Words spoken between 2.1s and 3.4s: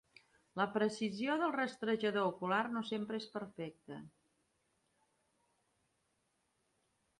ocular no sempre és